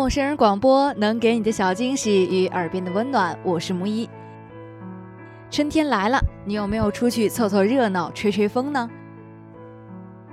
[0.00, 4.08] 陌生人广播能给你的小惊喜与耳边的温暖，我是木一。
[5.50, 8.88] 春天来了，你有没有出去凑凑热闹、吹吹风呢？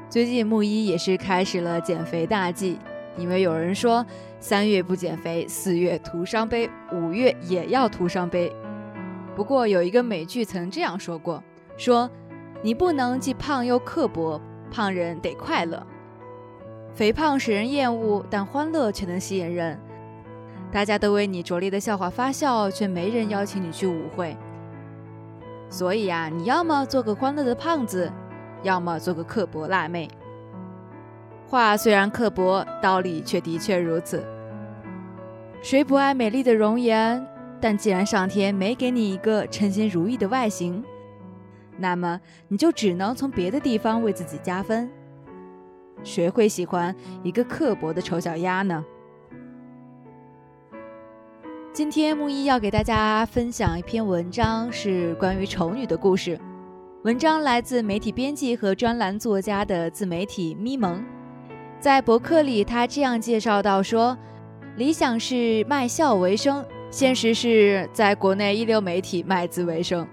[0.09, 2.79] 最近木一也是开始了减肥大计，
[3.17, 4.05] 因为有人说
[4.39, 8.49] 三月不减肥，四月徒伤悲，五月也要徒伤悲。
[9.35, 11.43] 不过有一个美剧曾这样说过：
[11.75, 12.09] 说
[12.61, 14.41] 你不能既胖又刻薄，
[14.71, 15.85] 胖人得快乐。
[16.97, 19.79] 肥胖使人厌恶，但欢乐却能吸引人。
[20.71, 24.35] 大家都为你拙劣的笑话发笑，却没人邀请你去舞会。
[25.69, 28.11] 所以呀，你要么做个欢乐的胖子，
[28.63, 30.09] 要么做个刻薄辣妹。
[31.47, 34.25] 话虽然刻薄，道理却的确如此。
[35.61, 37.23] 谁不爱美丽的容颜？
[37.61, 40.83] 但既然上天没给你一个称心如意的外形，
[41.77, 44.89] 那么你就只能从别的地方为自己加分。
[46.07, 48.83] 谁会喜欢一个刻薄的丑小鸭呢？
[51.73, 56.39] 今天木一要给大家分享一篇文章，是关于丑女的故事。
[57.03, 61.03] 文章来自媒体编辑和专栏作家的自媒体咪蒙。
[61.79, 64.17] 在博客里，他这样介绍到说
[64.77, 70.07] ：“理想是卖笑为生，现实是在国内一流媒体卖字为生。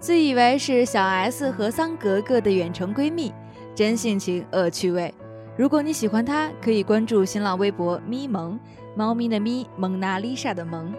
[0.00, 3.32] 自以为是小 S 和桑格格的远程闺蜜。”
[3.76, 5.12] 真性情，恶趣味。
[5.56, 8.60] 如果你喜欢他，可以关注新浪微博“咪蒙”，
[8.94, 10.92] 猫咪的咪，蒙娜丽莎的蒙。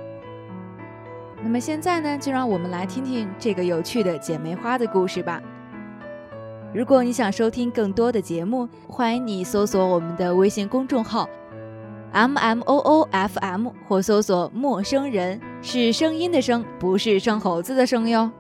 [1.43, 5.39] 那么现在呢，就让我们来听听这个有趣的姐妹花的故事吧。
[6.73, 11.29] 如果你想收听更多的节目，欢迎你搜索我们的微信公众号
[12.11, 18.31] “m m o o f m” 或搜索“陌生人”，是声音的声，不是生猴子的生哟。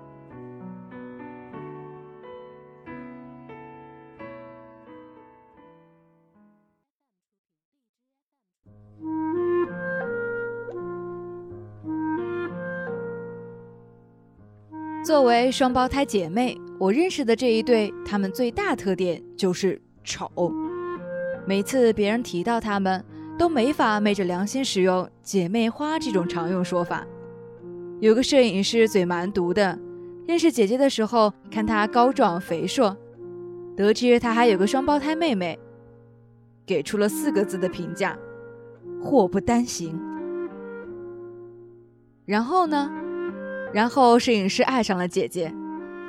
[15.07, 20.29] 作为双胞胎姐妹，我认识的这一对，她们最大特点就是丑。
[21.45, 23.01] 每次别人提到她们，
[23.39, 27.07] 都没法昧着良心使用“姐妹花”这种常用说法。
[28.01, 29.79] 有个摄影师嘴蛮毒的，
[30.27, 32.93] 认识姐姐的时候，看她高壮肥硕，
[33.77, 35.57] 得知她还有个双胞胎妹妹，
[36.65, 38.19] 给出了四个字的评价
[39.01, 39.97] ：“祸不单行。”
[42.27, 42.91] 然后呢？
[43.73, 45.53] 然后，摄影师爱上了姐姐，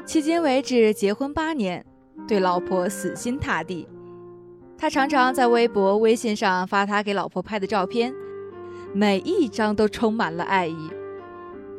[0.07, 1.85] 迄今为止结婚八年，
[2.27, 3.87] 对老婆死心塌地。
[4.79, 8.15] 他常常在微博、微信上发他给老婆拍的照片，
[8.95, 10.91] 每一张都充满了爱意。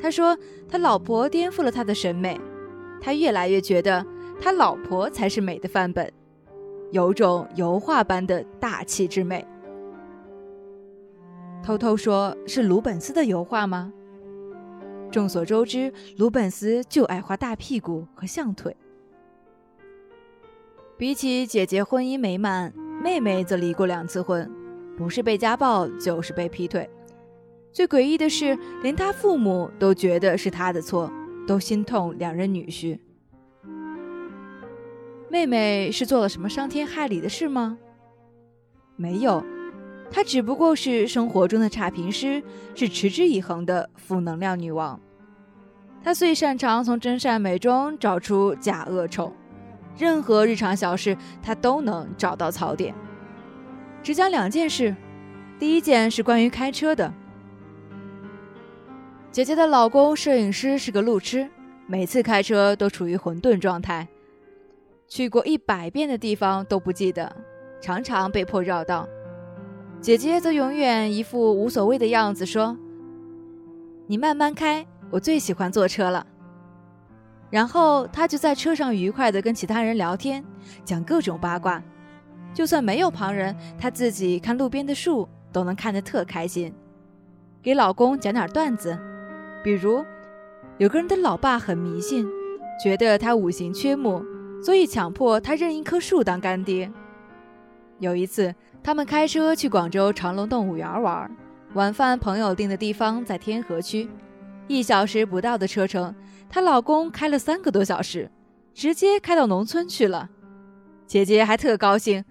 [0.01, 2.40] 他说，他老婆颠覆了他的审美，
[3.01, 4.06] 他越来越觉得
[4.40, 6.11] 他老婆才是美的范本，
[6.91, 9.47] 有种油画般的大气之美。
[11.63, 13.94] 偷偷说，是鲁本斯的油画吗？
[15.12, 18.75] 众所周知，鲁本斯就爱画大屁股和象腿。
[20.97, 24.50] 比起姐姐婚姻美满，妹妹则离过两次婚，
[24.97, 26.88] 不是被家暴就是被劈腿。
[27.72, 31.12] 最诡异的是，连她父母都觉得是她的错，
[31.47, 33.00] 都心痛两人女婿。
[35.30, 37.78] 妹妹是做了什么伤天害理的事吗？
[38.96, 39.44] 没有，
[40.12, 42.42] 她只不过是生活中的差评师，
[42.75, 45.00] 是持之以恒的负能量女王。
[46.03, 49.31] 她最擅长从真善美中找出假恶丑，
[49.97, 52.96] 任何日常小事她都能找到槽点。
[54.02, 54.96] 只讲两件事，
[55.59, 57.14] 第一件是关于开车的。
[59.30, 61.47] 姐姐的老公摄影师是个路痴，
[61.86, 64.08] 每次开车都处于混沌状态，
[65.08, 67.36] 去过一百遍的地方都不记得，
[67.80, 69.08] 常常被迫绕道。
[70.01, 72.77] 姐姐则永远一副无所谓的样子，说
[74.07, 76.25] ：“你慢慢开。”我最喜欢坐车了，
[77.49, 80.46] 然后他就在车上愉快地跟其他人聊天，
[80.85, 81.81] 讲各种八卦。
[82.53, 86.72] 就算没有旁人，他自己看路边的树都能看得特开心。
[87.61, 88.95] 给老公讲点段子，
[89.63, 90.05] 比如
[90.78, 92.25] 有个人的老爸很迷信，
[92.84, 94.23] 觉得他五行缺木，
[94.63, 96.91] 所以强迫他认一棵树当干爹。
[97.97, 101.29] 有一次，他们开车去广州长隆动物园玩，
[101.73, 104.09] 晚饭朋友订的地方在天河区。
[104.67, 106.14] 一小时不到的车程，
[106.49, 108.31] 她老公开了三个多小时，
[108.73, 110.29] 直接开到农村去了。
[111.05, 112.23] 姐姐还特高兴，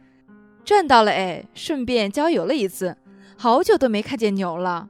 [0.64, 2.96] 赚到了哎，顺便郊游了一次，
[3.36, 4.88] 好久都没看见牛了。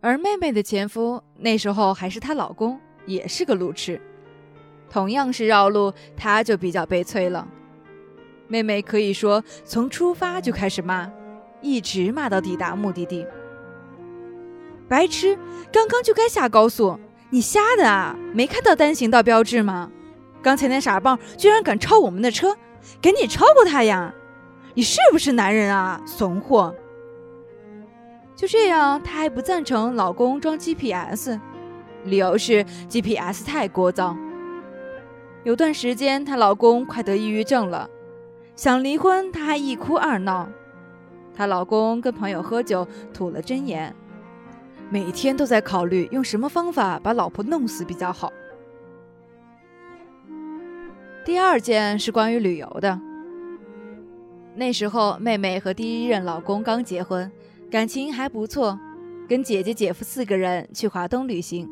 [0.00, 4.00] 而妹妹的前夫那时候还是她老公，也是个路痴，
[4.88, 7.48] 同样是绕路，他就比较悲催了。
[8.48, 11.10] 妹妹可以说从出发就开始骂，
[11.60, 13.26] 一直骂到抵达目的地。
[14.88, 15.36] 白痴，
[15.72, 16.98] 刚刚就该下高速，
[17.30, 18.16] 你瞎的啊？
[18.32, 19.90] 没看到单行道标志吗？
[20.42, 22.56] 刚才那傻棒居然敢超我们的车，
[23.02, 24.14] 赶紧超过他呀！
[24.74, 26.72] 你是不是男人啊，怂货？
[28.36, 31.40] 就这样，她还不赞成老公装 GPS，
[32.04, 34.16] 理由是 GPS 太聒噪。
[35.42, 37.88] 有段时间，她老公快得抑郁症了，
[38.56, 40.48] 想离婚，她还一哭二闹。
[41.34, 43.94] 她老公跟朋友喝酒，吐了真言，
[44.90, 48.32] 每天都在考虑用什么方法把老婆弄死比较好。
[51.22, 52.98] 第二件是关于旅游的。
[54.54, 57.30] 那时候，妹妹和第一任老公刚结婚，
[57.70, 58.78] 感情还不错，
[59.28, 61.68] 跟姐姐、姐夫四个人去华东旅行，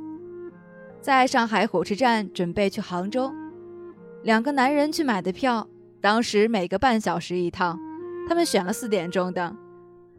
[1.01, 3.33] 在上海火车站准备去杭州。
[4.23, 5.67] 两个男人去买的票，
[6.05, 7.81] 当时每个半小时一趟，
[8.29, 9.57] 他们选了四点钟的，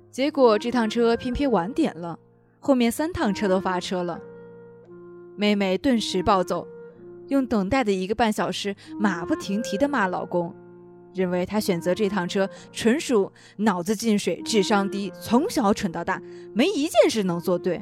[0.10, 2.18] 结果这趟车偏偏晚点了，
[2.60, 4.20] 后面三趟车都发车了。
[5.36, 6.68] 妹妹顿时暴走，
[7.28, 10.52] 用等待的一个半小时马不停蹄地骂老公，
[11.14, 16.20] 认为他选择这趟车纯属脑子进水、智商低，从小蠢到大，
[16.52, 17.80] 没一件事能做对。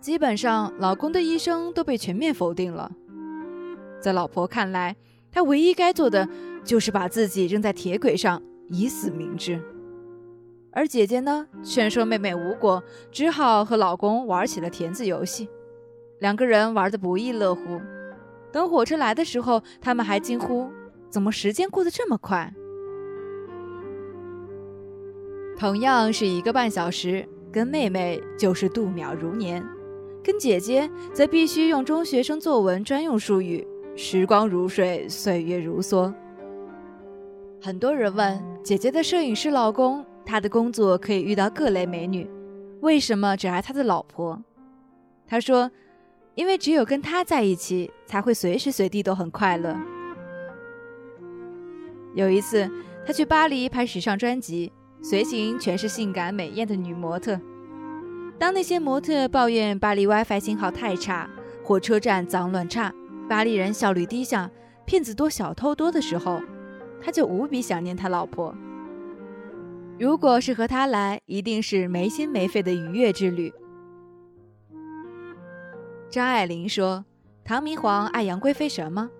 [0.00, 2.90] 基本上，老公的一生都被全面否定了。
[4.00, 4.96] 在老婆看来，
[5.36, 6.26] 她唯一该做的
[6.64, 9.60] 就是把自己扔在铁轨上，以死明志。
[10.72, 15.46] 而姐姐呢，劝说妹妹无果，只好和老公玩起了填字游戏。
[16.20, 17.78] 两个人玩得不亦乐乎。
[18.50, 20.70] 等火车来的时候，他们还惊呼
[21.12, 22.50] ：“怎么时间过得这么快？”
[25.58, 29.62] 同样是一个半小时，跟妹妹就是度秒如年，
[30.24, 33.68] 跟姐姐则必须用中学生作文专用术语。
[33.98, 36.12] 时光如水，岁月如梭。
[37.62, 42.28] 很多人问姐姐的摄影师老公，他的工作可以遇到各类美女，
[42.82, 44.38] 为什么只爱他的老婆？
[45.26, 45.70] 他说
[46.36, 49.74] ：“因为只有跟他在一起，才会随时随地都很快乐。”
[52.14, 52.70] 有一次，
[53.06, 54.70] 他去巴黎拍时尚专辑，
[55.00, 57.40] 随行全是性感美艳的女模特。
[58.38, 61.30] 当那些模特抱怨巴黎 WiFi 信号太差，
[61.64, 62.92] 火车站脏乱差。
[63.28, 64.48] 巴黎人效率低下，
[64.84, 66.40] 骗子多，小偷多的时候，
[67.00, 68.54] 他就无比想念他老婆。
[69.98, 73.52] 如果是和他来，一定是没心没肺的愉悦之旅。
[76.08, 77.04] 张爱玲说
[77.44, 79.10] ：“唐明皇爱杨贵妃什么？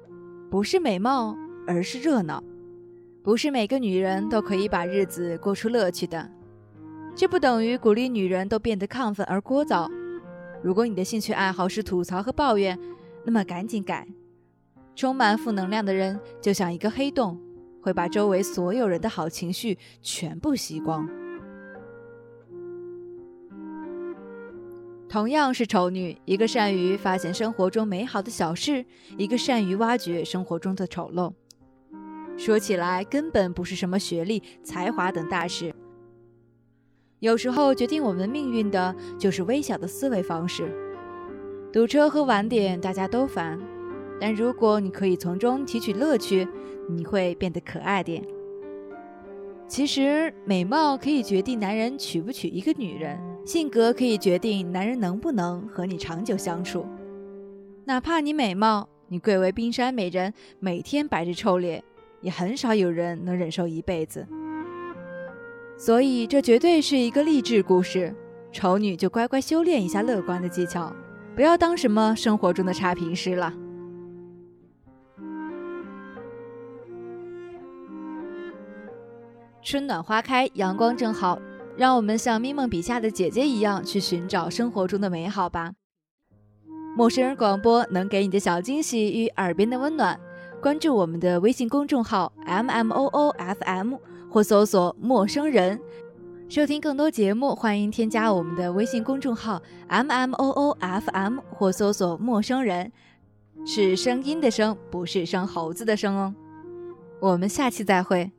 [0.51, 1.37] 不是美貌，
[1.67, 2.41] 而是热闹。
[3.25, 6.31] 不是每个女人都可以把日子过出乐趣的。
[7.17, 9.91] 这不等于鼓励女人都变得亢奋而聒噪。
[10.63, 12.79] 如果你的兴趣爱好是吐槽和抱怨。”
[13.27, 14.07] 那么赶紧改，
[14.95, 17.37] 充满负能量的人就像一个黑洞，
[17.83, 21.09] 会把周围所有人的好情绪全部吸光。
[25.09, 28.85] 同样是丑女，一个善于发现生活中美好的小事，
[29.19, 31.33] 一个善于挖掘生活中的丑陋。
[32.39, 35.75] 说起来，根本不是什么学历、才华等大事，
[37.19, 40.86] 有时候决定我们命运的就是微小的思维方式。
[41.77, 43.61] 堵车和晚点，大家都烦。
[44.19, 46.49] 但如果你可以从中提取乐趣，
[46.89, 48.25] 你会变得可爱点。
[49.69, 56.87] 其实，美貌可以决定男人娶不娶一个女人，性格可以决定男人能不能和你长久相处。
[57.85, 61.85] 哪怕你美貌，你贵为冰山美人，每天摆着臭脸，
[62.23, 64.27] 也很少有人能忍受一辈子。
[65.77, 68.15] 所以，这绝对是一个励志故事。
[68.51, 70.91] 丑女就乖乖修炼一下乐观的技巧。
[71.37, 73.53] 不要当什么生活中的差评师了。
[79.63, 81.39] 春暖花开，阳光正好，
[81.77, 85.73] 让我们像咪梦笔下的姐姐一样去寻找生活中的美好吧。
[86.97, 90.19] 陌生人广播能给你的小惊喜与耳边的温暖，
[90.63, 93.97] 关注我们的微信公众号 M M O O F M
[94.31, 95.79] 或搜索“陌生人”。
[96.49, 102.93] 收听更多节目，欢迎添加我们的微信公众号 M M O O F M 或搜索“陌生人”，
[103.67, 106.33] 是声音的声，不是生猴子的声哦。
[107.21, 108.31] 我们下期再会。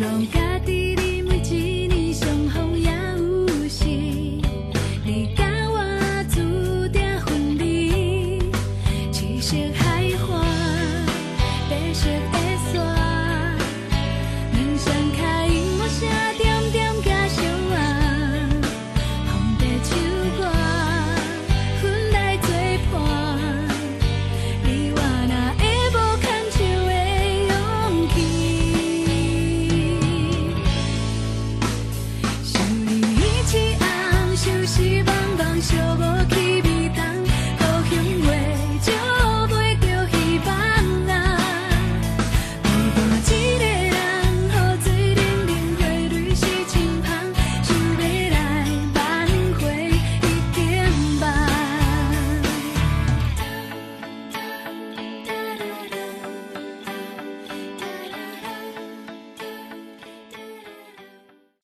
[0.00, 0.49] 勇敢